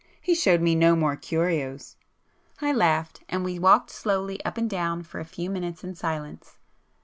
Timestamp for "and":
3.29-3.43, 4.57-4.67